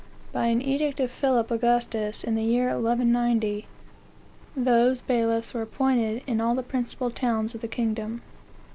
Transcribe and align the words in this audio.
By 0.31 0.47
an 0.47 0.63
edict 0.63 0.99
of 0.99 1.11
Phillip 1.11 1.51
Augustus, 1.51 2.23
in 2.23 2.33
the 2.33 2.41
year 2.41 2.69
1190, 2.69 3.67
those 4.57 4.99
bailiffs 4.99 5.53
were 5.53 5.61
appointed 5.61 6.23
in 6.25 6.41
all 6.41 6.55
the 6.55 6.63
principal 6.63 7.11
towns 7.11 7.53
of 7.53 7.61
the 7.61 7.67
kingdom." 7.67 8.23